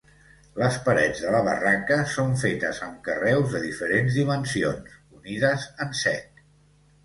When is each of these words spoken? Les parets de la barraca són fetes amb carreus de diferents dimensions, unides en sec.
Les 0.59 0.77
parets 0.87 1.21
de 1.25 1.33
la 1.35 1.41
barraca 1.47 1.97
són 2.15 2.33
fetes 2.45 2.81
amb 2.87 2.97
carreus 3.09 3.53
de 3.59 3.63
diferents 3.69 4.19
dimensions, 4.21 4.99
unides 5.23 5.71
en 5.89 5.97
sec. 6.05 6.47